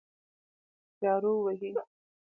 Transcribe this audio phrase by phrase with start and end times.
[1.01, 1.71] جارو وهي.